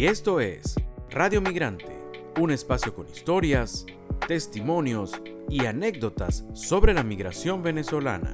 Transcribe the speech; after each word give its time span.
Y 0.00 0.06
esto 0.06 0.40
es 0.40 0.76
Radio 1.10 1.42
Migrante, 1.42 1.94
un 2.38 2.50
espacio 2.52 2.94
con 2.94 3.06
historias, 3.06 3.84
testimonios 4.26 5.20
y 5.50 5.66
anécdotas 5.66 6.46
sobre 6.54 6.94
la 6.94 7.02
migración 7.02 7.62
venezolana. 7.62 8.32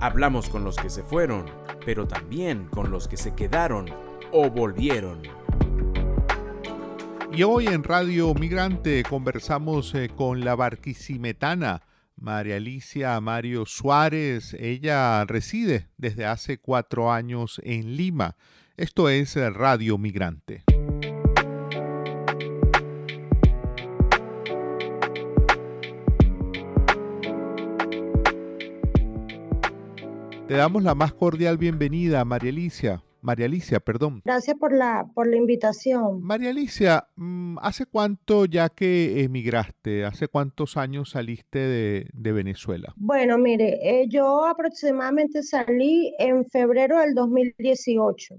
Hablamos 0.00 0.48
con 0.48 0.64
los 0.64 0.76
que 0.76 0.88
se 0.88 1.02
fueron, 1.02 1.44
pero 1.84 2.08
también 2.08 2.68
con 2.68 2.90
los 2.90 3.06
que 3.06 3.18
se 3.18 3.34
quedaron 3.34 3.84
o 4.32 4.48
volvieron. 4.48 5.20
Y 7.30 7.42
hoy 7.42 7.66
en 7.66 7.84
Radio 7.84 8.32
Migrante 8.32 9.02
conversamos 9.02 9.94
eh, 9.94 10.08
con 10.08 10.40
la 10.40 10.54
barquisimetana 10.54 11.82
María 12.16 12.56
Alicia 12.56 13.20
Mario 13.20 13.66
Suárez. 13.66 14.54
Ella 14.58 15.22
reside 15.26 15.90
desde 15.98 16.24
hace 16.24 16.56
cuatro 16.56 17.12
años 17.12 17.60
en 17.62 17.94
Lima. 17.94 18.36
Esto 18.78 19.10
es 19.10 19.34
Radio 19.34 19.98
Migrante. 19.98 20.64
Te 30.46 30.52
damos 30.52 30.82
la 30.82 30.94
más 30.94 31.14
cordial 31.14 31.56
bienvenida, 31.56 32.22
María 32.26 32.50
Alicia. 32.50 33.02
María 33.22 33.46
Alicia, 33.46 33.80
perdón. 33.80 34.20
Gracias 34.26 34.54
por 34.58 34.74
la, 34.74 35.06
por 35.14 35.26
la 35.26 35.36
invitación. 35.36 36.20
María 36.20 36.50
Alicia, 36.50 37.08
mm, 37.16 37.56
¿hace 37.62 37.86
cuánto 37.86 38.44
ya 38.44 38.68
que 38.68 39.22
emigraste? 39.22 40.04
¿Hace 40.04 40.28
cuántos 40.28 40.76
años 40.76 41.12
saliste 41.12 41.58
de, 41.58 42.32
Venezuela? 42.32 42.92
Bueno, 42.96 43.38
mire, 43.38 43.78
eh, 43.82 44.06
yo 44.06 44.44
aproximadamente 44.44 45.42
salí 45.42 46.14
en 46.18 46.44
febrero 46.44 46.98
del 46.98 47.14
2018. 47.14 48.34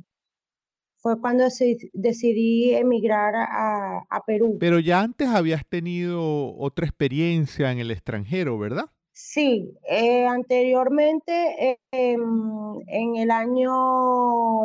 Fue 0.97 1.19
cuando 1.19 1.45
decidí 1.93 2.75
emigrar 2.75 3.33
a, 3.35 4.05
a 4.07 4.21
Perú. 4.27 4.57
Pero 4.59 4.79
ya 4.79 5.01
antes 5.01 5.29
habías 5.29 5.65
tenido 5.65 6.55
otra 6.55 6.85
experiencia 6.85 7.71
en 7.71 7.79
el 7.79 7.89
extranjero, 7.89 8.59
¿verdad? 8.59 8.91
Sí, 9.17 9.73
eh, 9.87 10.27
anteriormente, 10.27 11.79
em, 11.91 12.81
en 12.87 13.15
el 13.15 13.31
año 13.31 13.71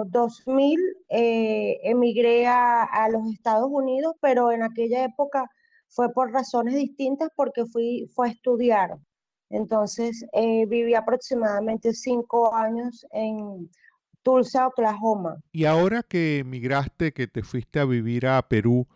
2000, 0.06 0.80
eh, 1.08 1.78
emigré 1.84 2.48
a, 2.48 3.08
los 3.12 3.32
Estados 3.32 3.68
Unidos, 3.70 4.16
pero 4.20 4.50
en 4.50 4.64
aquella 4.64 5.04
época 5.04 5.48
fue 5.86 6.12
por 6.12 6.32
razones 6.32 6.74
distintas 6.74 7.28
porque 7.36 7.64
fui, 7.64 8.10
fue 8.12 8.26
a 8.26 8.32
estudiar. 8.32 8.98
Entonces, 9.50 10.26
eh, 10.32 10.66
viví 10.66 10.94
aproximadamente 10.94 11.94
cinco 11.94 12.52
años 12.52 13.06
en 13.12 13.70
Tulsa, 14.24 14.66
Oklahoma. 14.66 15.36
Y 15.52 15.66
ahora 15.66 16.02
que 16.02 16.38
emigraste, 16.38 17.12
que 17.12 17.28
te 17.28 17.44
fuiste 17.44 17.78
a 17.78 17.84
vivir 17.84 18.26
a 18.26 18.42
Perú, 18.48 18.88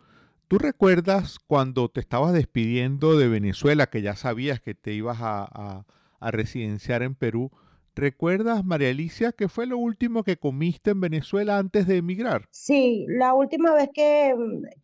¿Tú 0.47 0.59
recuerdas 0.59 1.39
cuando 1.39 1.89
te 1.89 1.99
estabas 1.99 2.31
despidiendo 2.31 3.17
de 3.17 3.27
Venezuela, 3.27 3.87
que 3.87 4.03
ya 4.03 4.15
sabías 4.15 4.61
que 4.61 4.75
te 4.75 4.93
ibas 4.93 5.17
a, 5.19 5.85
residenciar 6.21 7.01
en 7.01 7.15
Perú? 7.15 7.49
¿Recuerdas, 7.95 8.63
María 8.63 8.89
Alicia, 8.89 9.31
qué 9.31 9.47
fue 9.49 9.65
lo 9.65 9.79
último 9.79 10.23
que 10.23 10.37
comiste 10.37 10.91
en 10.91 11.01
Venezuela 11.01 11.57
antes 11.57 11.87
de 11.87 11.97
emigrar? 11.97 12.43
Sí, 12.51 13.07
la 13.07 13.33
última 13.33 13.73
vez 13.73 13.89
que, 13.91 14.35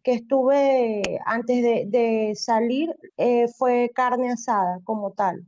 estuve 0.04 1.04
antes 1.26 1.92
de, 1.92 2.34
salir 2.36 2.96
eh, 3.18 3.48
fue 3.48 3.92
carne 3.94 4.32
asada 4.32 4.80
como 4.84 5.12
tal. 5.12 5.46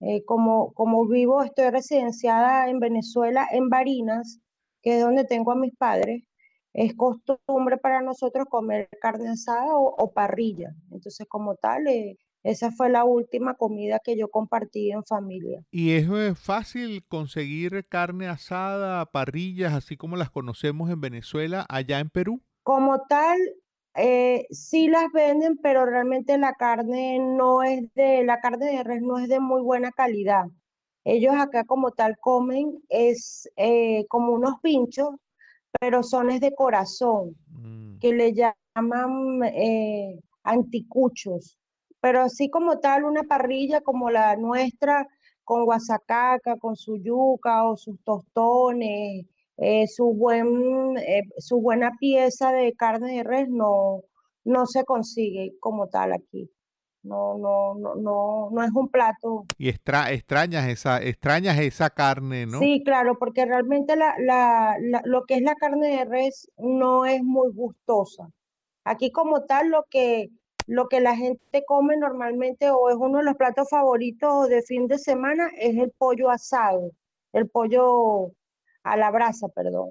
Eh, 0.00 0.24
como, 0.24 0.72
como 0.72 1.06
vivo, 1.06 1.42
estoy 1.42 1.68
residenciada 1.68 2.70
en 2.70 2.80
Venezuela, 2.80 3.46
en 3.50 3.68
Barinas, 3.68 4.40
que 4.82 4.96
es 4.96 5.02
donde 5.02 5.24
tengo 5.24 5.52
a 5.52 5.56
mis 5.56 5.74
padres 5.76 6.24
es 6.74 6.94
costumbre 6.94 7.78
para 7.78 8.02
nosotros 8.02 8.46
comer 8.50 8.88
carne 9.00 9.30
asada 9.30 9.76
o, 9.76 10.12
parrilla. 10.12 10.74
Entonces, 10.90 11.26
como 11.28 11.54
tal, 11.54 11.86
eh, 11.86 12.18
esa 12.42 12.72
fue 12.72 12.90
la 12.90 13.04
última 13.04 13.54
comida 13.54 14.00
que 14.04 14.18
yo 14.18 14.28
compartí 14.28 14.90
en 14.90 15.04
familia. 15.04 15.62
¿Y 15.70 15.92
es 15.92 16.08
fácil 16.38 17.04
conseguir 17.06 17.86
carne 17.88 18.26
asada, 18.26 19.06
parrillas, 19.06 19.72
así 19.72 19.96
como 19.96 20.16
las 20.16 20.30
conocemos 20.30 20.90
en 20.90 21.00
Venezuela, 21.00 21.64
allá 21.68 22.00
en 22.00 22.10
Perú? 22.10 22.42
Como 22.64 23.00
tal, 23.08 23.38
eh, 23.94 24.46
sí 24.50 24.88
las 24.88 25.12
venden, 25.12 25.56
pero 25.62 25.86
realmente 25.86 26.36
la 26.38 26.54
carne 26.54 27.20
no 27.20 27.62
es 27.62 27.82
de, 27.94 28.24
la 28.24 28.40
carne 28.40 28.66
de 28.66 28.82
res 28.82 29.00
no 29.00 29.18
es 29.18 29.28
de 29.28 29.38
muy 29.38 29.62
buena 29.62 29.92
calidad. 29.92 30.46
Ellos 31.04 31.34
acá 31.36 31.64
como 31.64 31.92
tal 31.92 32.18
comen 32.18 32.82
es 32.88 33.48
eh, 33.56 34.06
como 34.08 34.32
unos 34.32 34.54
pinchos 34.60 35.10
pero 35.80 36.02
son 36.02 36.30
es 36.30 36.40
de 36.40 36.54
corazón, 36.54 37.36
mm. 37.48 37.98
que 37.98 38.12
le 38.12 38.32
llaman 38.32 39.42
eh, 39.44 40.20
anticuchos. 40.42 41.58
Pero 42.00 42.22
así 42.22 42.50
como 42.50 42.78
tal, 42.80 43.04
una 43.04 43.22
parrilla 43.22 43.80
como 43.80 44.10
la 44.10 44.36
nuestra, 44.36 45.06
con 45.42 45.64
guasacaca, 45.64 46.58
con 46.58 46.76
su 46.76 46.96
yuca 46.98 47.68
o 47.68 47.76
sus 47.76 48.02
tostones, 48.02 49.26
eh, 49.56 49.86
su, 49.86 50.12
buen, 50.14 50.96
eh, 50.98 51.22
su 51.38 51.60
buena 51.60 51.92
pieza 51.98 52.52
de 52.52 52.74
carne 52.74 53.16
de 53.16 53.22
res 53.22 53.48
no, 53.48 54.02
no 54.44 54.66
se 54.66 54.84
consigue 54.84 55.54
como 55.60 55.88
tal 55.88 56.12
aquí 56.12 56.50
no, 57.04 57.36
no, 57.38 57.74
no, 57.74 57.94
no, 57.94 58.48
no 58.50 58.62
es 58.62 58.70
un 58.72 58.88
plato. 58.88 59.44
Y 59.58 59.68
extrañas 59.68 60.66
esa, 60.68 61.02
extrañas 61.02 61.58
esa 61.58 61.90
carne, 61.90 62.46
¿no? 62.46 62.58
Sí, 62.58 62.82
claro, 62.84 63.18
porque 63.18 63.44
realmente 63.44 63.94
la, 63.96 64.14
la, 64.18 64.76
lo 65.04 65.24
que 65.24 65.34
es 65.34 65.42
la 65.42 65.54
carne 65.54 65.98
de 65.98 66.04
res 66.04 66.50
no 66.58 67.06
es 67.06 67.22
muy 67.22 67.52
gustosa. 67.52 68.28
Aquí 68.84 69.10
como 69.10 69.44
tal 69.44 69.68
lo 69.70 69.84
que, 69.90 70.30
lo 70.66 70.88
que 70.88 71.00
la 71.00 71.16
gente 71.16 71.64
come 71.66 71.96
normalmente 71.96 72.70
o 72.70 72.90
es 72.90 72.96
uno 72.96 73.18
de 73.18 73.24
los 73.24 73.36
platos 73.36 73.68
favoritos 73.70 74.48
de 74.48 74.62
fin 74.62 74.86
de 74.88 74.98
semana 74.98 75.50
es 75.58 75.76
el 75.76 75.92
pollo 75.96 76.30
asado, 76.30 76.90
el 77.32 77.48
pollo 77.48 78.32
a 78.82 78.96
la 78.96 79.10
brasa, 79.10 79.48
perdón. 79.48 79.90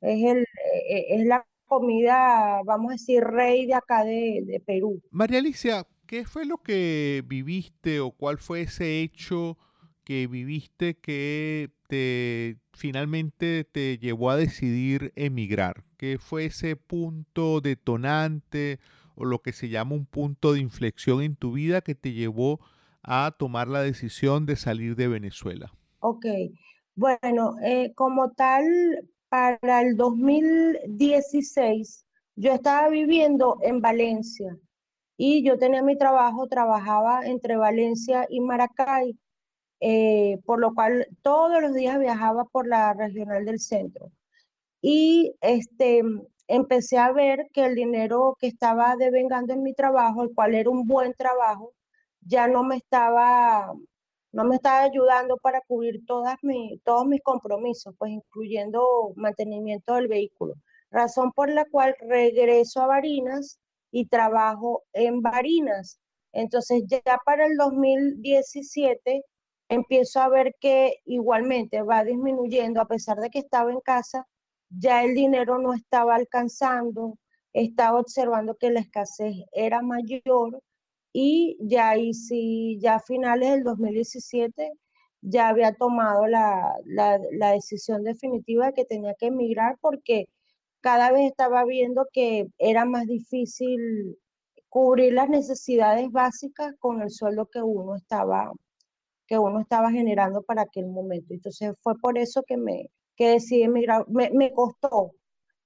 es, 0.00 0.24
el, 0.24 0.38
e, 0.38 0.88
e, 0.88 1.16
es 1.16 1.26
la 1.26 1.46
comida, 1.66 2.60
vamos 2.64 2.90
a 2.90 2.92
decir, 2.94 3.22
rey 3.22 3.66
de 3.66 3.74
acá 3.74 4.04
de, 4.04 4.42
de 4.44 4.60
Perú. 4.60 5.00
María 5.10 5.38
Alicia, 5.38 5.84
¿Qué 6.06 6.24
fue 6.24 6.46
lo 6.46 6.58
que 6.58 7.24
viviste 7.26 7.98
o 7.98 8.12
cuál 8.12 8.38
fue 8.38 8.62
ese 8.62 9.00
hecho 9.00 9.58
que 10.04 10.28
viviste 10.28 10.96
que 10.96 11.72
te 11.88 12.58
finalmente 12.74 13.64
te 13.64 13.98
llevó 13.98 14.30
a 14.30 14.36
decidir 14.36 15.12
emigrar? 15.16 15.82
¿Qué 15.96 16.18
fue 16.18 16.44
ese 16.44 16.76
punto 16.76 17.60
detonante 17.60 18.78
o 19.16 19.24
lo 19.24 19.42
que 19.42 19.52
se 19.52 19.68
llama 19.68 19.96
un 19.96 20.06
punto 20.06 20.52
de 20.52 20.60
inflexión 20.60 21.22
en 21.22 21.34
tu 21.34 21.50
vida 21.52 21.80
que 21.80 21.96
te 21.96 22.12
llevó 22.12 22.60
a 23.02 23.34
tomar 23.36 23.66
la 23.66 23.82
decisión 23.82 24.46
de 24.46 24.54
salir 24.54 24.94
de 24.94 25.08
Venezuela? 25.08 25.72
Ok, 25.98 26.24
bueno, 26.94 27.56
eh, 27.64 27.92
como 27.96 28.30
tal, 28.30 28.64
para 29.28 29.82
el 29.82 29.96
2016 29.96 32.04
yo 32.36 32.52
estaba 32.52 32.88
viviendo 32.90 33.58
en 33.62 33.80
Valencia 33.80 34.56
y 35.16 35.42
yo 35.44 35.58
tenía 35.58 35.82
mi 35.82 35.96
trabajo, 35.96 36.46
trabajaba 36.48 37.26
entre 37.26 37.56
Valencia 37.56 38.26
y 38.28 38.40
Maracay, 38.40 39.18
eh, 39.80 40.38
por 40.44 40.60
lo 40.60 40.74
cual 40.74 41.06
todos 41.22 41.60
los 41.62 41.74
días 41.74 41.98
viajaba 41.98 42.44
por 42.46 42.66
la 42.66 42.92
regional 42.94 43.44
del 43.44 43.60
centro. 43.60 44.10
Y 44.82 45.34
este, 45.40 46.02
empecé 46.48 46.98
a 46.98 47.12
ver 47.12 47.48
que 47.52 47.64
el 47.66 47.74
dinero 47.74 48.36
que 48.40 48.46
estaba 48.48 48.96
devengando 48.96 49.54
en 49.54 49.62
mi 49.62 49.74
trabajo, 49.74 50.22
el 50.22 50.34
cual 50.34 50.54
era 50.54 50.70
un 50.70 50.86
buen 50.86 51.14
trabajo, 51.14 51.72
ya 52.20 52.48
no 52.48 52.62
me 52.64 52.76
estaba, 52.76 53.72
no 54.32 54.44
me 54.44 54.56
estaba 54.56 54.82
ayudando 54.82 55.36
para 55.38 55.60
cubrir 55.62 56.04
todas 56.06 56.36
mi, 56.42 56.78
todos 56.84 57.06
mis 57.06 57.22
compromisos, 57.22 57.94
pues 57.98 58.12
incluyendo 58.12 59.12
mantenimiento 59.16 59.94
del 59.94 60.08
vehículo. 60.08 60.54
Razón 60.90 61.32
por 61.32 61.50
la 61.50 61.64
cual 61.66 61.96
regreso 62.00 62.80
a 62.82 62.86
Barinas 62.86 63.58
y 63.90 64.06
trabajo 64.06 64.84
en 64.92 65.22
Barinas. 65.22 65.98
Entonces 66.32 66.84
ya 66.88 67.18
para 67.24 67.46
el 67.46 67.56
2017 67.56 69.22
empiezo 69.68 70.20
a 70.20 70.28
ver 70.28 70.54
que 70.60 70.96
igualmente 71.04 71.82
va 71.82 72.04
disminuyendo, 72.04 72.80
a 72.80 72.88
pesar 72.88 73.18
de 73.18 73.30
que 73.30 73.38
estaba 73.40 73.72
en 73.72 73.80
casa, 73.80 74.26
ya 74.68 75.04
el 75.04 75.14
dinero 75.14 75.58
no 75.58 75.74
estaba 75.74 76.14
alcanzando, 76.16 77.18
estaba 77.52 78.00
observando 78.00 78.56
que 78.56 78.70
la 78.70 78.80
escasez 78.80 79.34
era 79.52 79.82
mayor 79.82 80.62
y 81.12 81.56
ya 81.60 81.90
ahí 81.90 82.12
sí, 82.12 82.78
ya 82.80 82.96
a 82.96 83.00
finales 83.00 83.50
del 83.52 83.64
2017 83.64 84.72
ya 85.22 85.48
había 85.48 85.72
tomado 85.74 86.26
la, 86.26 86.74
la, 86.84 87.18
la 87.32 87.52
decisión 87.52 88.04
definitiva 88.04 88.66
de 88.66 88.72
que 88.74 88.84
tenía 88.84 89.14
que 89.14 89.26
emigrar 89.26 89.76
porque 89.80 90.28
cada 90.80 91.12
vez 91.12 91.30
estaba 91.30 91.64
viendo 91.64 92.06
que 92.12 92.46
era 92.58 92.84
más 92.84 93.06
difícil 93.06 94.16
cubrir 94.68 95.14
las 95.14 95.28
necesidades 95.28 96.10
básicas 96.10 96.74
con 96.78 97.02
el 97.02 97.10
sueldo 97.10 97.48
que 97.52 97.62
uno 97.62 97.96
estaba 97.96 98.50
que 99.26 99.38
uno 99.38 99.60
estaba 99.60 99.90
generando 99.90 100.42
para 100.42 100.62
aquel 100.62 100.86
momento. 100.86 101.34
Entonces 101.34 101.74
fue 101.82 101.94
por 102.00 102.16
eso 102.16 102.42
que 102.46 102.56
me 102.56 102.90
que 103.16 103.30
decidí 103.30 103.62
emigrar. 103.62 104.04
Me, 104.08 104.30
me 104.30 104.52
costó, 104.52 105.12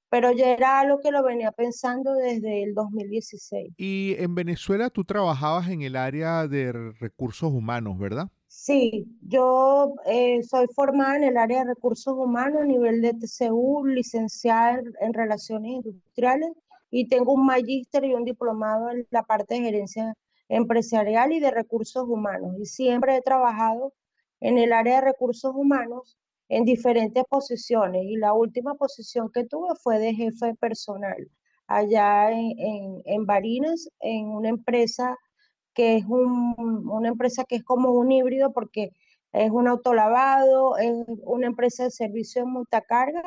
pero 0.09 0.33
ya 0.33 0.51
era 0.53 0.81
algo 0.81 1.01
que 1.01 1.11
lo 1.11 1.23
venía 1.23 1.53
pensando 1.53 2.15
desde 2.15 2.63
el 2.63 2.75
2016. 2.75 3.75
Y 3.77 4.15
en 4.19 4.35
Venezuela 4.35 4.91
tú 4.91 5.05
trabajabas 5.05 5.69
en 5.69 5.83
el 5.83 5.97
área 5.97 6.47
de 6.47 6.73
recursos 6.99 7.53
humanos, 7.53 7.99
¿verdad? 7.99 8.31
Sí, 8.53 9.07
yo 9.23 9.95
eh, 10.07 10.43
soy 10.43 10.67
formada 10.75 11.17
en 11.17 11.23
el 11.23 11.37
área 11.37 11.61
de 11.61 11.67
recursos 11.67 12.15
humanos 12.17 12.63
a 12.63 12.65
nivel 12.65 13.01
de 13.01 13.15
TCU, 13.15 13.87
licenciada 13.87 14.83
en, 15.01 15.15
Relaciones 15.15 15.71
Industriales 15.71 16.51
y 16.91 17.07
tengo 17.09 17.33
un 17.35 17.47
magíster 17.47 18.05
y 18.05 18.13
un 18.13 18.25
diplomado 18.25 18.91
en 18.91 19.07
la 19.11 19.23
parte 19.23 19.55
de 19.55 19.61
gerencia 19.61 20.15
empresarial 20.49 21.33
y 21.33 21.39
de 21.39 21.53
recursos 21.53 22.09
humanos. 22.09 22.57
Y 22.59 22.67
siempre 22.67 23.17
he 23.17 23.23
trabajado 23.23 23.93
en 24.41 24.59
el 24.59 24.73
área 24.73 24.97
de 24.97 25.03
recursos 25.13 25.55
humanos 25.55 26.19
en 26.49 26.65
diferentes 26.65 27.23
posiciones 27.31 28.03
y 28.05 28.17
la 28.17 28.33
última 28.33 28.75
posición 28.75 29.31
que 29.33 29.45
tuve 29.45 29.77
fue 29.77 30.01
de 30.01 30.13
jefe 30.13 30.57
personal 30.57 31.31
allá 31.69 32.33
en, 32.33 32.59
en, 32.59 33.03
en 33.05 33.27
Barinas, 33.27 33.89
en 34.01 34.27
una 34.27 34.49
empresa 34.49 35.17
que 35.75 35.97
es 35.97 36.05
una 36.07 37.09
empresa 37.09 37.45
que 37.45 37.57
es 37.57 37.65
como 37.65 37.93
un 37.93 38.13
híbrido 38.13 38.53
porque 38.53 38.91
es 39.33 39.51
un 39.51 39.69
autolavado, 39.69 40.77
es 40.79 40.93
una 41.25 41.47
empresa 41.47 41.85
de 41.85 41.91
servicio 41.91 42.43
de 42.43 42.51
montacarga 42.51 43.23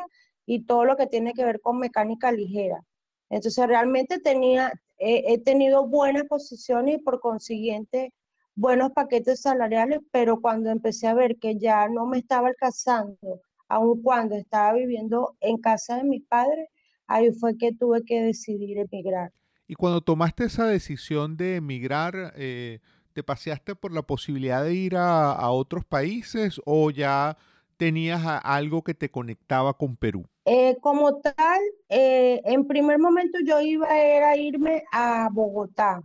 y 0.46 0.66
todo 0.66 0.86
lo 0.86 0.98
que 0.98 1.08
tiene 1.08 1.34
que 1.34 1.46
ver 1.46 1.62
con 1.62 1.80
mecánica 1.80 2.32
ligera. 2.32 2.84
Entonces 3.30 3.66
realmente 3.68 4.20
tenía, 4.20 4.72
he 4.98 5.38
tenido 5.40 5.88
buenas 5.88 6.24
posiciones 6.26 6.96
y 6.96 6.98
por 7.00 7.20
consiguiente 7.20 8.14
buenos 8.56 8.92
paquetes 8.92 9.42
salariales, 9.42 10.00
pero 10.12 10.40
cuando 10.40 10.70
empecé 10.70 11.08
a 11.08 11.14
ver 11.14 11.38
que 11.38 11.58
ya 11.58 11.88
no 11.88 12.06
me 12.06 12.20
estaba 12.20 12.50
alcanzando, 12.50 13.42
aun 13.68 14.02
cuando 14.04 14.36
estaba 14.36 14.74
viviendo 14.74 15.36
en 15.40 15.58
casa 15.58 15.98
de 15.98 16.04
mis 16.04 16.24
padres, 16.26 16.68
ahí 17.08 17.32
fue 17.32 17.58
que 17.58 17.74
tuve 17.74 18.04
que 18.04 18.22
decidir 18.22 18.78
emigrar. 18.78 19.32
Y 19.68 19.76
cuando 19.76 20.02
tomaste 20.02 20.46
esa 20.46 20.68
decisión 20.68 21.38
de 21.38 21.56
emigrar, 21.56 22.34
eh, 22.36 22.80
¿te 23.14 23.24
paseaste 23.24 23.76
por 23.76 23.94
la 23.94 24.02
posibilidad 24.02 24.64
de 24.64 24.74
ir 24.74 24.96
a, 24.98 25.50
otros 25.52 25.86
países 25.86 26.60
o 26.66 26.92
ya 26.92 27.38
tenías 27.78 28.22
algo 28.44 28.84
que 28.84 28.94
te 28.94 29.10
conectaba 29.10 29.74
con 29.78 29.96
Perú? 29.96 30.26
Eh, 30.46 30.78
como 30.82 31.22
tal, 31.22 31.62
eh, 31.88 32.42
en 32.44 32.68
primer 32.68 33.00
momento 33.00 33.40
yo 33.46 33.62
iba 33.62 33.88
a 33.88 34.36
irme 34.36 34.84
a 34.92 35.30
Bogotá 35.32 36.02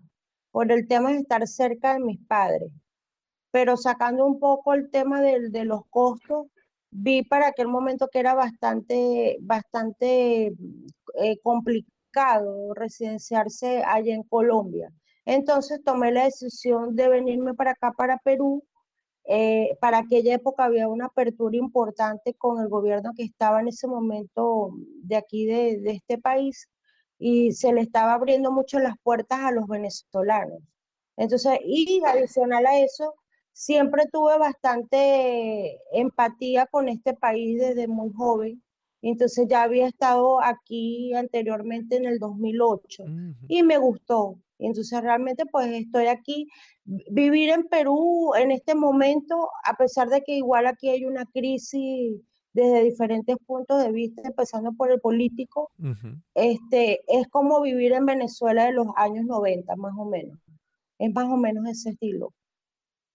por 0.52 0.70
el 0.70 0.86
tema 0.86 1.10
de 1.10 1.18
estar 1.18 1.46
cerca 1.48 1.94
de 1.94 2.00
mis 2.00 2.20
padres, 2.26 2.70
pero 3.50 3.76
sacando 3.76 4.24
un 4.24 4.38
poco 4.38 4.74
el 4.74 4.88
tema 4.90 5.20
de, 5.20 5.50
de 5.50 5.64
los 5.64 5.80
costos, 5.90 6.46
vi 6.90 7.24
para 7.24 7.48
aquel 7.48 7.66
momento 7.66 8.08
que 8.10 8.20
era 8.20 8.34
bastante, 8.34 9.36
bastante 9.40 10.52
complicado 11.42 11.97
residenciarse 12.74 13.82
allá 13.84 14.14
en 14.14 14.22
Colombia. 14.22 14.92
Entonces 15.24 15.82
tomé 15.84 16.12
la 16.12 16.24
decisión 16.24 16.96
de 16.96 17.08
venirme 17.08 17.54
para 17.54 17.72
acá, 17.72 17.92
para 17.92 18.18
Perú. 18.18 18.64
Eh, 19.30 19.76
para 19.80 19.98
aquella 19.98 20.34
época 20.34 20.64
había 20.64 20.88
una 20.88 21.06
apertura 21.06 21.54
importante 21.56 22.32
con 22.34 22.62
el 22.62 22.68
gobierno 22.68 23.12
que 23.14 23.24
estaba 23.24 23.60
en 23.60 23.68
ese 23.68 23.86
momento 23.86 24.70
de 25.02 25.16
aquí, 25.16 25.44
de, 25.44 25.80
de 25.80 25.90
este 25.90 26.16
país, 26.16 26.68
y 27.18 27.52
se 27.52 27.72
le 27.74 27.82
estaba 27.82 28.14
abriendo 28.14 28.50
mucho 28.52 28.78
las 28.78 28.94
puertas 29.02 29.40
a 29.40 29.50
los 29.50 29.66
venezolanos. 29.66 30.60
Entonces, 31.16 31.58
y 31.62 32.00
adicional 32.06 32.64
a 32.64 32.78
eso, 32.78 33.14
siempre 33.52 34.04
tuve 34.10 34.38
bastante 34.38 35.78
empatía 35.92 36.66
con 36.66 36.88
este 36.88 37.12
país 37.12 37.58
desde 37.58 37.86
muy 37.88 38.10
joven 38.14 38.62
entonces 39.02 39.46
ya 39.48 39.62
había 39.62 39.86
estado 39.86 40.42
aquí 40.42 41.14
anteriormente 41.14 41.96
en 41.96 42.06
el 42.06 42.18
2008 42.18 43.04
y 43.48 43.62
me 43.62 43.78
gustó. 43.78 44.38
Entonces 44.58 45.00
realmente 45.00 45.44
pues 45.46 45.68
estoy 45.68 46.06
aquí. 46.06 46.48
Vivir 46.84 47.50
en 47.50 47.64
Perú 47.68 48.32
en 48.36 48.50
este 48.50 48.74
momento, 48.74 49.48
a 49.64 49.74
pesar 49.74 50.08
de 50.08 50.22
que 50.22 50.36
igual 50.36 50.66
aquí 50.66 50.88
hay 50.88 51.04
una 51.04 51.24
crisis 51.26 52.20
desde 52.52 52.82
diferentes 52.82 53.36
puntos 53.46 53.84
de 53.84 53.92
vista, 53.92 54.22
empezando 54.24 54.72
por 54.72 54.90
el 54.90 55.00
político, 55.00 55.70
este, 56.34 57.00
es 57.06 57.28
como 57.28 57.60
vivir 57.60 57.92
en 57.92 58.06
Venezuela 58.06 58.64
de 58.64 58.72
los 58.72 58.88
años 58.96 59.26
90, 59.26 59.76
más 59.76 59.92
o 59.96 60.06
menos. 60.06 60.38
Es 60.98 61.12
más 61.14 61.26
o 61.26 61.36
menos 61.36 61.68
ese 61.68 61.90
estilo. 61.90 62.32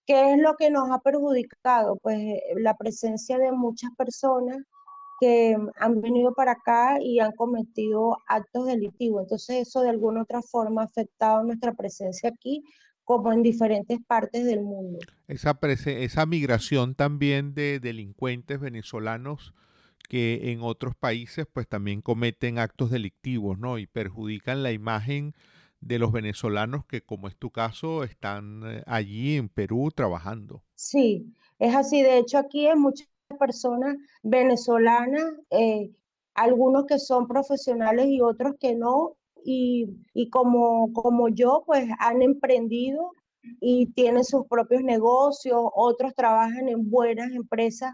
¿Qué 0.06 0.34
es 0.34 0.40
lo 0.40 0.56
que 0.56 0.70
nos 0.70 0.90
ha 0.92 1.00
perjudicado? 1.00 1.98
Pues 2.02 2.20
eh, 2.20 2.42
la 2.58 2.76
presencia 2.76 3.38
de 3.38 3.52
muchas 3.52 3.92
personas 3.98 4.58
que 5.24 5.56
han 5.78 6.02
venido 6.02 6.34
para 6.34 6.52
acá 6.52 6.98
y 7.02 7.20
han 7.20 7.32
cometido 7.32 8.18
actos 8.28 8.66
delictivos. 8.66 9.24
Entonces 9.24 9.68
eso 9.70 9.82
de 9.82 9.90
alguna 9.90 10.24
otra 10.24 10.42
forma 10.42 10.82
ha 10.82 10.86
afectado 10.86 11.44
nuestra 11.44 11.74
presencia 11.74 12.30
aquí 12.30 12.62
como 13.06 13.32
en 13.32 13.42
diferentes 13.42 14.00
partes 14.06 14.44
del 14.46 14.62
mundo. 14.62 15.00
Esa, 15.30 15.58
esa 15.62 16.26
migración 16.26 16.94
también 16.96 17.54
de 17.54 17.80
delincuentes 17.80 18.60
venezolanos 18.60 19.54
que 20.10 20.52
en 20.52 20.62
otros 20.62 20.94
países 20.94 21.48
pues 21.52 21.70
también 21.70 22.02
cometen 22.02 22.60
actos 22.60 22.92
delictivos, 22.92 23.58
¿no? 23.58 23.78
Y 23.78 23.88
perjudican 23.88 24.62
la 24.62 24.74
imagen 24.74 25.34
de 25.80 26.00
los 26.00 26.12
venezolanos 26.12 26.86
que, 26.86 27.02
como 27.02 27.30
es 27.30 27.38
tu 27.38 27.50
caso, 27.50 28.04
están 28.04 28.64
eh, 28.66 28.84
allí 28.88 29.38
en 29.38 29.48
Perú 29.48 29.90
trabajando. 29.96 30.64
Sí, 30.76 31.34
es 31.60 31.74
así. 31.76 32.02
De 32.02 32.18
hecho, 32.18 32.38
aquí 32.38 32.68
en 32.68 32.80
muchas 32.80 33.08
personas 33.38 33.96
venezolanas, 34.24 35.34
eh, 35.52 35.92
algunos 36.34 36.86
que 36.86 37.00
son 37.00 37.28
profesionales 37.28 38.08
y 38.08 38.22
otros 38.22 38.56
que 38.60 38.76
no, 38.76 39.18
y, 39.46 40.30
como, 40.32 40.94
como 40.94 41.30
yo, 41.30 41.64
pues 41.66 41.86
han 42.00 42.22
emprendido 42.22 43.12
y 43.60 43.88
tienen 43.88 44.24
sus 44.24 44.48
propios 44.48 44.84
negocios, 44.84 45.62
otros 45.76 46.14
trabajan 46.16 46.70
en 46.70 46.90
buenas 46.90 47.32
empresas 47.32 47.94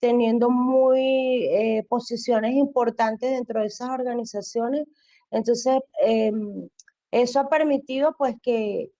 teniendo 0.00 0.50
muy 0.50 1.46
eh, 1.46 1.84
posiciones 1.88 2.54
importantes 2.54 3.30
dentro 3.30 3.60
de 3.60 3.66
esas 3.66 3.90
organizaciones. 3.90 4.86
Entonces, 5.30 5.78
em, 6.02 6.68
eso 7.10 7.40
ha 7.40 7.48
permitido 7.48 8.14
pues 8.16 8.36
que, 8.42 8.90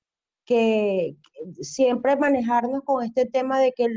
que 0.46 1.16
siempre 1.60 2.16
manejarnos 2.16 2.82
con 2.84 3.04
este 3.04 3.26
tema 3.26 3.60
de 3.60 3.72
que 3.72 3.88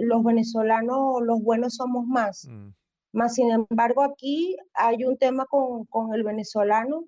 los 0.00 0.24
venezolanos, 0.24 1.22
los 1.22 1.42
buenos 1.42 1.74
somos 1.76 2.06
más. 2.06 2.46
Mm. 2.48 2.70
Más 3.12 3.34
sin 3.34 3.50
embargo, 3.50 4.02
aquí 4.02 4.56
hay 4.72 5.04
un 5.04 5.18
tema 5.18 5.44
con, 5.46 5.84
con 5.86 6.14
el 6.14 6.22
venezolano 6.22 7.04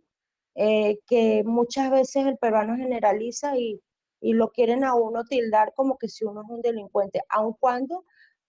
eh, 0.54 0.98
que 1.06 1.42
muchas 1.44 1.90
veces 1.90 2.26
el 2.26 2.36
peruano 2.36 2.76
generaliza 2.76 3.56
y, 3.56 3.80
y, 4.20 4.34
lo 4.34 4.50
quieren 4.50 4.84
a 4.84 4.94
uno 4.94 5.24
tildar 5.24 5.72
como 5.74 5.96
que 5.96 6.08
si 6.08 6.24
uno 6.24 6.42
es 6.42 6.50
un 6.50 6.60
delincuente, 6.60 7.22
aun 7.30 7.54
cuando 7.58 8.04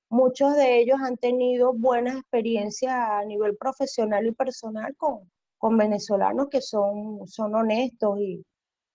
muchos 0.09 0.55
de 0.57 0.79
ellos 0.79 0.97
han 1.01 1.17
tenido 1.17 1.73
buenas 1.73 2.17
experiencias 2.17 2.93
a 2.93 3.23
nivel 3.23 3.55
profesional 3.55 4.27
y 4.27 4.31
personal 4.33 4.93
con, 4.97 5.31
con 5.57 5.77
venezolanos 5.77 6.49
que 6.49 6.61
son, 6.61 7.25
son 7.27 7.55
honestos 7.55 8.19
y, 8.19 8.43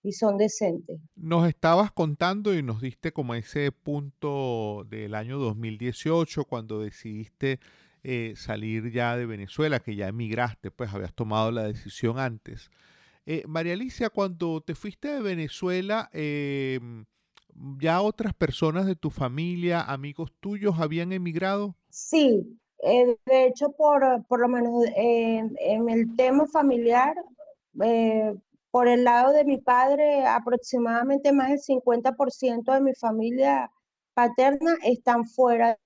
y 0.03 0.13
son 0.13 0.37
decentes. 0.37 0.99
Nos 1.15 1.47
estabas 1.47 1.91
contando 1.91 2.53
y 2.57 2.63
nos 2.63 2.81
diste 2.81 3.11
como 3.11 3.35
ese 3.35 3.71
punto 3.71 4.85
del 4.89 5.15
año 5.15 5.37
2018 5.37 6.45
cuando 6.45 6.81
decidiste 6.81 7.59
eh, 8.03 8.33
salir 8.37 8.91
ya 8.91 9.17
de 9.17 9.25
Venezuela, 9.25 9.81
que 9.81 9.95
ya 9.95 10.07
emigraste, 10.07 10.71
pues 10.71 10.93
habías 10.93 11.13
tomado 11.13 11.51
la 11.51 11.63
decisión 11.63 12.17
antes. 12.17 12.71
Eh, 13.25 13.43
María 13.47 13.73
Alicia, 13.73 14.09
cuando 14.09 14.61
te 14.61 14.73
fuiste 14.73 15.09
de 15.09 15.21
Venezuela, 15.21 16.09
em, 16.13 17.05
¿ya 17.79 18.01
otras 18.01 18.33
personas 18.33 18.85
de 18.85 18.95
tu 18.95 19.09
familia, 19.09 19.81
amigos 19.81 20.31
tuyos, 20.39 20.79
habían 20.79 21.11
emigrado? 21.11 21.75
Sí, 21.89 22.57
eh, 22.83 23.17
de 23.25 23.47
hecho, 23.47 23.71
por, 23.73 24.01
por 24.27 24.39
lo 24.39 24.47
menos 24.47 24.85
en 24.95 25.89
el 25.89 26.15
tema 26.15 26.47
familiar, 26.47 27.15
por 28.71 28.87
el 28.87 29.03
lado 29.03 29.33
de 29.33 29.45
mi 29.45 29.57
padre, 29.57 30.25
aproximadamente 30.25 31.31
más 31.31 31.49
del 31.49 31.59
50% 31.59 32.73
de 32.73 32.81
mi 32.81 32.93
familia 32.95 33.71
paterna 34.13 34.75
están 34.83 35.25
fuera 35.25 35.77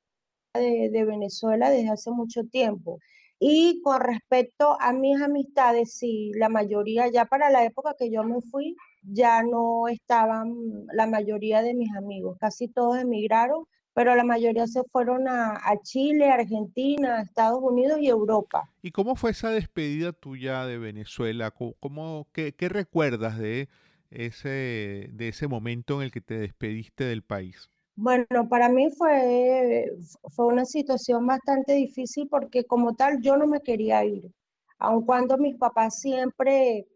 de, 0.53 1.05
Venezuela 1.05 1.69
desde 1.69 1.89
hace 1.89 2.11
mucho 2.11 2.43
tiempo. 2.45 2.99
Y 3.39 3.81
con 3.81 3.99
respecto 4.01 4.77
a 4.79 4.93
mis 4.93 5.21
amistades, 5.21 5.95
sí, 5.95 6.31
la 6.35 6.49
mayoría, 6.49 7.09
ya 7.11 7.25
para 7.25 7.49
la 7.49 7.65
época 7.65 7.95
que 7.97 8.11
yo 8.11 8.23
me 8.23 8.41
fui, 8.41 8.75
ya 9.01 9.43
no 9.43 9.87
estaban 9.87 10.55
la 10.93 11.07
mayoría 11.07 11.61
de 11.61 11.73
mis 11.73 11.93
amigos, 11.95 12.37
casi 12.39 12.67
todos 12.69 12.97
emigraron 12.97 13.65
pero 13.93 14.15
la 14.15 14.23
mayoría 14.23 14.65
se 14.67 14.83
fueron 14.85 15.27
a, 15.27 15.59
Chile, 15.83 16.29
Argentina, 16.29 17.21
Estados 17.21 17.59
Unidos 17.61 17.99
y 18.01 18.07
Europa. 18.07 18.69
¿Y 18.81 18.91
cómo 18.91 19.15
fue 19.15 19.31
esa 19.31 19.49
despedida 19.49 20.13
tuya 20.13 20.65
de 20.65 20.77
Venezuela? 20.77 21.51
¿Cómo, 21.51 22.27
qué, 22.31 22.53
recuerdas 22.59 23.37
de 23.37 23.69
ese, 24.09 25.09
de 25.13 25.27
ese 25.27 25.47
momento 25.47 25.97
en 25.97 26.05
el 26.05 26.11
que 26.11 26.21
te 26.21 26.37
despediste 26.37 27.03
del 27.03 27.21
país? 27.21 27.69
Bueno, 27.95 28.49
para 28.49 28.69
mí 28.69 28.89
fue, 28.89 29.93
fue 30.35 30.47
una 30.47 30.65
situación 30.65 31.27
bastante 31.27 31.73
difícil 31.73 32.27
porque 32.27 32.63
como 32.63 32.95
tal 32.95 33.21
yo 33.21 33.37
no 33.37 33.45
me 33.45 33.61
quería 33.61 34.03
ir. 34.03 34.31
aun 34.79 35.05
cuando 35.05 35.37
mis 35.37 35.55
papás 35.57 35.99
siempre 35.99 36.87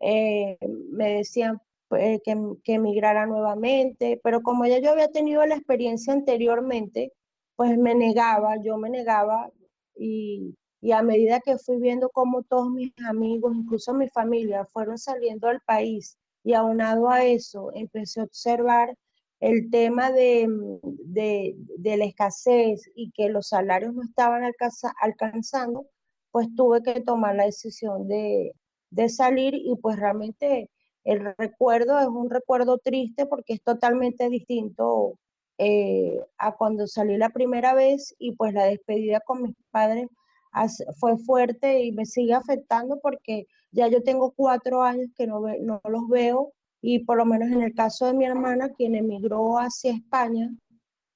eh, 0.00 0.58
me 0.90 1.14
decían 1.14 1.58
eh, 1.96 2.20
que, 2.24 2.36
que 2.64 2.74
emigrara 2.74 3.26
nuevamente, 3.26 4.20
pero 4.22 4.42
como 4.42 4.66
ya 4.66 4.78
yo 4.78 4.90
había 4.90 5.08
tenido 5.10 5.44
la 5.46 5.56
experiencia 5.56 6.12
anteriormente, 6.12 7.12
pues 7.56 7.76
me 7.78 7.94
negaba, 7.94 8.56
yo 8.62 8.76
me 8.78 8.90
negaba 8.90 9.50
y, 9.96 10.54
y 10.80 10.92
a 10.92 11.02
medida 11.02 11.40
que 11.40 11.58
fui 11.58 11.78
viendo 11.78 12.10
cómo 12.10 12.42
todos 12.42 12.70
mis 12.70 12.92
amigos, 13.06 13.54
incluso 13.56 13.94
mi 13.94 14.08
familia, 14.08 14.66
fueron 14.66 14.98
saliendo 14.98 15.48
del 15.48 15.60
país 15.66 16.18
y 16.44 16.54
aunado 16.54 17.08
a 17.08 17.24
eso, 17.24 17.70
empecé 17.74 18.20
a 18.20 18.24
observar 18.24 18.96
el 19.40 19.70
tema 19.70 20.12
de, 20.12 20.46
de, 20.82 21.54
de 21.56 21.96
la 21.96 22.04
escasez 22.04 22.82
y 22.94 23.10
que 23.12 23.28
los 23.28 23.48
salarios 23.48 23.94
no 23.94 24.02
estaban 24.02 24.44
alcanzando, 25.00 25.86
pues 26.30 26.48
tuve 26.56 26.82
que 26.82 27.00
tomar 27.00 27.34
la 27.36 27.46
decisión 27.46 28.08
de, 28.08 28.52
de 28.90 29.08
salir 29.08 29.54
y 29.54 29.74
pues 29.76 29.98
realmente 29.98 30.70
el 31.04 31.34
recuerdo 31.36 31.98
es 31.98 32.06
un 32.06 32.30
recuerdo 32.30 32.78
triste 32.78 33.26
porque 33.26 33.54
es 33.54 33.62
totalmente 33.62 34.28
distinto 34.28 35.18
eh, 35.58 36.20
a 36.38 36.52
cuando 36.52 36.86
salí 36.86 37.16
la 37.16 37.30
primera 37.30 37.74
vez 37.74 38.14
y 38.18 38.32
pues 38.36 38.54
la 38.54 38.64
despedida 38.64 39.20
con 39.20 39.42
mis 39.42 39.54
padres 39.70 40.08
fue 40.98 41.16
fuerte 41.18 41.82
y 41.82 41.92
me 41.92 42.04
sigue 42.04 42.34
afectando 42.34 42.98
porque 43.00 43.46
ya 43.70 43.88
yo 43.88 44.02
tengo 44.02 44.32
cuatro 44.32 44.82
años 44.82 45.10
que 45.16 45.26
no, 45.26 45.40
no 45.60 45.80
los 45.88 46.08
veo 46.08 46.52
y 46.82 47.00
por 47.00 47.16
lo 47.16 47.24
menos 47.24 47.50
en 47.50 47.62
el 47.62 47.74
caso 47.74 48.06
de 48.06 48.14
mi 48.14 48.24
hermana, 48.26 48.70
quien 48.70 48.96
emigró 48.96 49.58
hacia 49.58 49.92
España, 49.92 50.50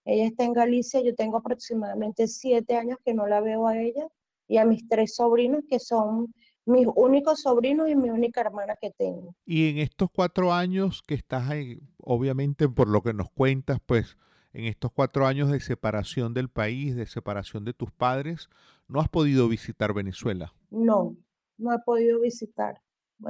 ella 0.04 0.26
está 0.26 0.44
en 0.44 0.52
Galicia, 0.52 1.00
yo 1.00 1.14
tengo 1.16 1.38
aproximadamente 1.38 2.28
siete 2.28 2.76
años 2.76 2.98
que 3.04 3.12
no 3.12 3.26
la 3.26 3.40
veo 3.40 3.66
a 3.66 3.76
ella 3.76 4.06
y 4.46 4.58
a 4.58 4.64
mis 4.64 4.88
tres 4.88 5.16
sobrinos 5.16 5.64
que 5.68 5.80
son 5.80 6.32
mis 6.66 6.86
únicos 6.94 7.40
sobrinos 7.40 7.88
y 7.88 7.94
mi 7.94 8.10
única 8.10 8.40
hermana 8.40 8.76
que 8.80 8.90
tengo. 8.90 9.34
Y 9.44 9.70
en 9.70 9.78
estos 9.78 10.10
cuatro 10.10 10.52
años 10.52 11.02
que 11.06 11.14
estás 11.14 11.48
ahí, 11.48 11.80
obviamente 11.98 12.68
por 12.68 12.88
lo 12.88 13.02
que 13.02 13.14
nos 13.14 13.30
cuentas, 13.30 13.78
pues 13.86 14.18
en 14.52 14.64
estos 14.64 14.90
cuatro 14.92 15.26
años 15.26 15.50
de 15.50 15.60
separación 15.60 16.34
del 16.34 16.48
país, 16.48 16.96
de 16.96 17.06
separación 17.06 17.64
de 17.64 17.72
tus 17.72 17.92
padres, 17.92 18.48
¿no 18.88 19.00
has 19.00 19.08
podido 19.08 19.48
visitar 19.48 19.94
Venezuela? 19.94 20.52
No, 20.70 21.16
no 21.56 21.72
he 21.72 21.78
podido 21.84 22.20
visitar. 22.20 22.80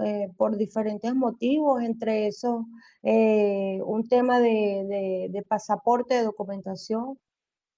Eh, 0.04 0.32
por 0.36 0.56
diferentes 0.56 1.14
motivos, 1.14 1.80
entre 1.80 2.26
esos 2.26 2.64
eh, 3.04 3.78
un 3.84 4.08
tema 4.08 4.40
de, 4.40 5.28
de, 5.30 5.42
pasaporte, 5.42 6.14
de 6.14 6.24
documentación, 6.24 7.18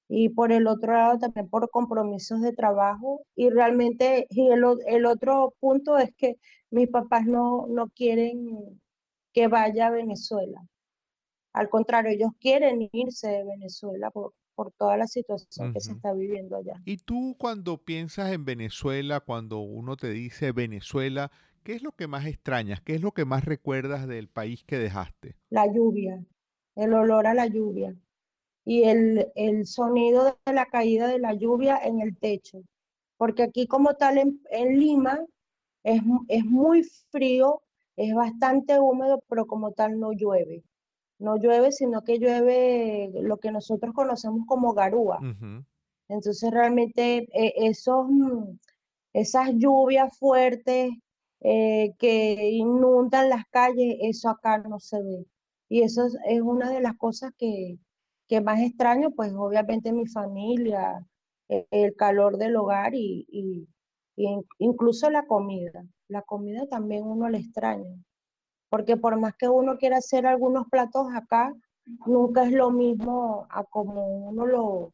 y 0.09 0.31
por 0.31 0.53
el 0.53 0.67
otro 0.67 0.95
lado 0.95 1.19
también 1.19 1.49
por 1.49 1.71
compromisos 1.71 2.41
de 2.41 2.53
trabajo. 2.53 3.23
Y 3.37 3.51
realmente, 3.51 4.27
y 4.31 4.49
el, 4.49 4.65
el 4.87 5.07
otro 5.07 5.55
punto 5.61 5.99
es 5.99 6.11
que 6.17 6.37
mis 6.71 6.89
papás 6.89 7.27
no, 7.27 7.67
no 7.69 7.89
quieren 7.89 8.81
que 9.33 9.49
vaya 9.49 9.89
a 9.89 9.91
Venezuela. 9.91 10.67
Al 11.53 11.69
contrario, 11.69 12.11
ellos 12.11 12.31
quieren 12.41 12.89
irse 12.93 13.29
de 13.29 13.45
Venezuela 13.45 14.11
por, 14.11 14.33
por 14.55 14.73
toda 14.73 14.97
la 14.97 15.07
situación 15.07 15.73
que 15.73 15.81
se 15.81 15.93
está 15.93 16.13
viviendo 16.15 16.57
allá. 16.57 16.81
Y 16.85 16.97
tú 16.99 17.37
cuando 17.39 17.79
piensas 17.79 18.33
en 18.33 18.45
Venezuela, 18.45 19.21
cuando 19.21 19.59
uno 19.59 19.97
te 19.97 20.11
dice 20.11 20.53
Venezuela, 20.53 21.31
¿qué 21.65 21.75
es 21.75 21.83
lo 21.83 21.93
que 21.93 22.07
más 22.07 22.27
extrañas? 22.27 22.81
¿Qué 22.81 22.95
es 22.95 23.03
lo 23.03 23.13
que 23.13 23.25
más 23.25 23.45
recuerdas 23.45 24.07
del 24.07 24.29
país 24.29 24.65
que 24.65 24.79
dejaste? 24.79 25.37
La 25.51 25.67
lluvia, 25.67 26.25
el 26.77 26.95
olor 26.95 27.27
a 27.27 27.35
la 27.35 27.47
lluvia 27.47 27.95
y 28.65 28.85
el, 28.85 29.33
el, 29.35 29.67
sonido 29.67 30.37
de 30.45 30.53
la 30.53 30.67
caída 30.67 31.07
de 31.09 31.19
la 31.19 31.33
lluvia 31.35 31.79
en 31.83 32.01
el 32.01 32.17
techo. 32.17 32.63
Porque 33.17 33.43
aquí 33.43 33.67
como 33.67 33.95
tal 33.95 34.19
en, 34.19 34.41
en 34.51 34.79
Lima 34.79 35.21
es, 35.83 36.03
es, 36.29 36.45
muy 36.45 36.85
frío, 37.11 37.63
es 37.97 38.15
bastante 38.15 38.79
húmedo, 38.79 39.23
pero 39.29 39.47
como 39.47 39.73
tal 39.73 39.99
no 39.99 40.13
llueve. 40.13 40.63
No 41.19 41.37
llueve, 41.37 41.73
sino 41.73 42.03
que 42.05 42.19
llueve 42.19 43.11
lo 43.15 43.39
que 43.39 43.51
nosotros 43.51 43.95
conocemos 43.95 44.47
como 44.47 44.75
garúa. 44.75 45.19
Entonces 46.09 46.51
realmente 46.51 47.29
eh, 47.33 47.55
esos, 47.57 48.07
mm, 48.09 48.59
esas 49.13 49.51
lluvias 49.55 50.17
fuertes 50.19 50.93
eh, 51.41 51.95
que 51.99 52.51
inundan 52.51 53.29
las 53.29 53.47
calles, 53.51 53.97
eso 54.01 54.29
acá 54.29 54.59
no 54.59 54.81
se 54.81 55.03
ve. 55.03 55.27
Y 55.69 55.83
eso 55.83 56.07
es 56.27 56.41
una 56.41 56.71
de 56.71 56.81
las 56.81 56.97
cosas 56.97 57.33
que, 57.37 57.79
que 58.29 58.41
más 58.41 58.61
extraño, 58.61 59.11
pues 59.13 59.33
obviamente 59.35 59.93
mi 59.93 60.07
familia, 60.07 61.05
e, 61.49 61.67
el 61.71 61.97
calor 61.97 62.37
del 62.39 62.57
hogar 62.57 62.95
y, 62.95 63.67
incluso 64.59 65.11
la 65.11 65.27
comida. 65.27 65.85
La 66.09 66.23
comida 66.23 66.67
también 66.67 67.05
uno 67.05 67.29
le 67.29 67.39
extraña, 67.39 67.91
porque 68.71 68.97
por 68.97 69.19
más 69.19 69.35
que 69.37 69.49
uno 69.49 69.79
quiera 69.79 69.99
hacer 69.99 70.27
algunos 70.27 70.69
platos 70.69 71.09
acá, 71.15 71.55
nunca 72.07 72.45
es 72.45 72.53
lo 72.53 72.71
mismo 72.71 73.47
a 73.51 73.65
como 73.65 74.29
uno 74.29 74.47
lo, 74.47 74.93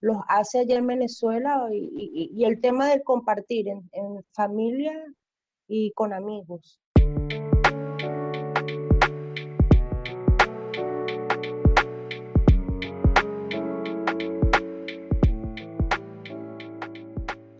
los 0.00 0.18
hace 0.28 0.60
allá 0.60 0.76
en 0.76 0.86
Venezuela 0.86 1.68
y, 1.72 2.30
y 2.34 2.44
el 2.44 2.60
tema 2.60 2.88
del 2.88 3.02
compartir 3.02 3.68
en, 3.68 3.88
en 3.92 4.24
familia 4.32 4.94
y 5.68 5.92
con 5.92 6.12
amigos. 6.12 6.80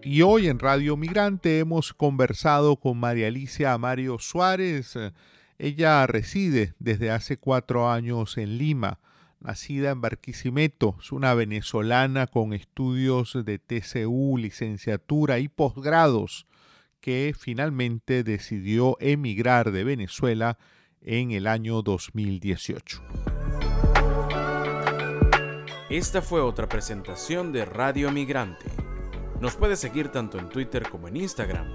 Y 0.08 0.22
hoy 0.22 0.46
en 0.46 0.60
Radio 0.60 0.96
Migrante 0.96 1.58
hemos 1.58 1.92
conversado 1.92 2.76
con 2.76 2.96
María 2.96 3.26
Alicia 3.26 3.72
Amario 3.72 4.20
Suárez. 4.20 4.96
Ella 5.58 6.06
reside 6.06 6.74
desde 6.78 7.10
hace 7.10 7.38
cuatro 7.38 7.90
años 7.90 8.38
en 8.38 8.56
Lima, 8.56 9.00
nacida 9.40 9.90
en 9.90 10.00
Barquisimeto. 10.00 10.94
Es 11.00 11.10
una 11.10 11.34
venezolana 11.34 12.28
con 12.28 12.52
estudios 12.52 13.36
de 13.44 13.58
TCU, 13.58 14.38
licenciatura 14.38 15.40
y 15.40 15.48
posgrados 15.48 16.46
que 17.00 17.34
finalmente 17.36 18.22
decidió 18.22 18.96
emigrar 19.00 19.72
de 19.72 19.82
Venezuela 19.82 20.56
en 21.00 21.32
el 21.32 21.48
año 21.48 21.82
2018. 21.82 23.02
Esta 25.90 26.22
fue 26.22 26.40
otra 26.40 26.68
presentación 26.68 27.50
de 27.50 27.64
Radio 27.64 28.12
Migrante. 28.12 28.75
Nos 29.40 29.54
puedes 29.54 29.78
seguir 29.78 30.08
tanto 30.08 30.38
en 30.38 30.48
Twitter 30.48 30.88
como 30.88 31.08
en 31.08 31.16
Instagram. 31.16 31.66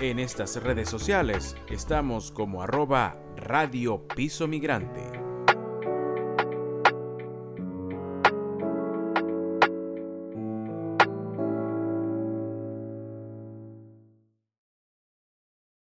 En 0.00 0.18
estas 0.18 0.62
redes 0.62 0.88
sociales 0.88 1.56
estamos 1.68 2.30
como 2.30 2.62
arroba 2.62 3.16
Radio 3.36 4.06
Piso 4.06 4.46
Migrante. 4.46 5.19